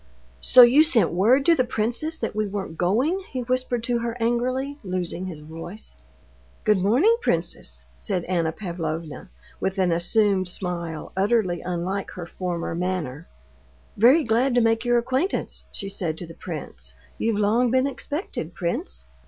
"So 0.41 0.63
you 0.63 0.81
sent 0.81 1.11
word 1.11 1.45
to 1.45 1.53
the 1.53 1.63
princess 1.63 2.17
that 2.17 2.35
we 2.35 2.47
weren't 2.47 2.75
going!" 2.75 3.19
he 3.29 3.41
whispered 3.41 3.83
to 3.83 3.99
her 3.99 4.17
angrily, 4.19 4.79
losing 4.83 5.27
his 5.27 5.41
voice. 5.41 5.95
"Good 6.63 6.79
morning, 6.79 7.15
princess," 7.21 7.85
said 7.93 8.23
Anna 8.23 8.51
Pavlovna, 8.51 9.29
with 9.59 9.77
an 9.77 9.91
assumed 9.91 10.47
smile 10.47 11.11
utterly 11.15 11.61
unlike 11.61 12.09
her 12.15 12.25
former 12.25 12.73
manner. 12.73 13.27
"Very 13.95 14.23
glad 14.23 14.55
to 14.55 14.59
make 14.61 14.83
your 14.85 14.97
acquaintance," 14.97 15.65
she 15.71 15.87
said 15.87 16.17
to 16.17 16.25
the 16.25 16.33
prince. 16.33 16.95
"You've 17.19 17.37
long 17.39 17.69
been 17.69 17.85
expected, 17.85 18.55
prince." 18.55 19.05